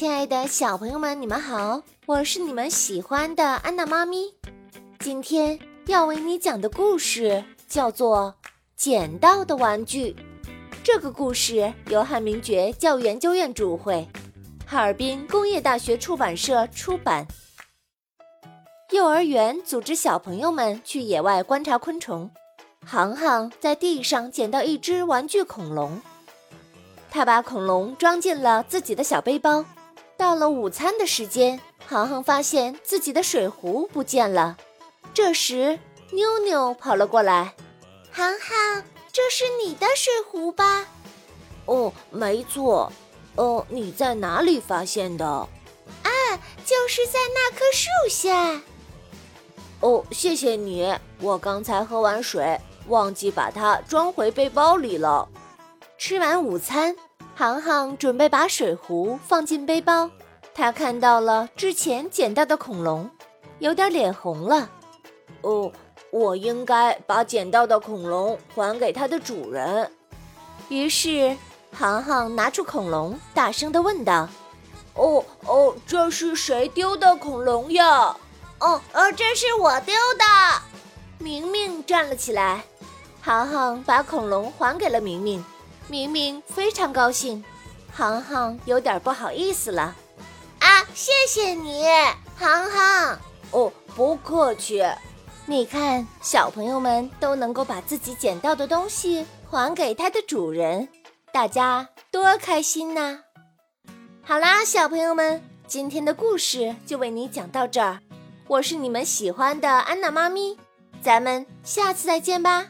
[0.00, 4.32] 亲爱的小朋友们，你们好，我是你们喜欢的安娜妈咪。
[5.00, 8.34] 今天要为你讲的故事叫做
[8.74, 10.12] 《捡到的玩具》。
[10.82, 14.08] 这个故事由汉明觉教育研究院主绘，
[14.66, 17.26] 哈尔滨工业大学出版社出版。
[18.92, 22.30] 幼儿园组织小朋友们去野外观察昆虫，
[22.86, 26.00] 航航在地上捡到一只玩具恐龙，
[27.10, 29.62] 他把恐龙装进了自己的小背包。
[30.20, 34.58] 到了午餐的时间，航航发现自己的水壶不见了。
[35.14, 35.78] 这时，
[36.10, 37.54] 妞妞跑了过来
[38.12, 40.86] ：“航航，这是你的水壶吧
[41.64, 42.92] ？”“哦，没错。
[43.36, 45.26] 哦，你在哪里发现的
[46.04, 46.10] ？”“啊，
[46.66, 48.60] 就是在那棵树下。
[49.80, 50.94] ”“哦，谢谢你。
[51.22, 55.26] 我刚才喝完水，忘记把它装回背包里了。”
[55.96, 56.94] 吃完午餐。
[57.40, 60.10] 航航准备把水壶放进背包，
[60.52, 63.08] 他看到了之前捡到的恐龙，
[63.60, 64.68] 有点脸红了。
[65.40, 65.72] 哦，
[66.10, 69.90] 我应该把捡到的恐龙还给它的主人。
[70.68, 71.34] 于是，
[71.72, 74.28] 航航拿出恐龙，大声地问道
[74.92, 78.14] ：“哦哦，这是谁丢的恐龙呀
[78.60, 80.24] ？”“哦哦，这是我丢的。”
[81.16, 82.62] 明明站了起来，
[83.22, 85.42] 航航把恐龙还给了明明。
[85.90, 87.44] 明明非常高兴，
[87.92, 89.96] 航航有点不好意思了。
[90.60, 91.84] 啊，谢谢你，
[92.36, 93.18] 航航。
[93.50, 94.84] 哦，不客气。
[95.46, 100.88] 你看，小朋友们都能够把自己捡到的东西还给它的主人，
[101.32, 103.18] 大家多开心呐！
[104.22, 107.98] 好啦，小朋友们，今天的故事就为你讲到这儿。
[108.46, 110.56] 我是你们喜欢的安娜妈咪，
[111.02, 112.66] 咱们下次再见吧。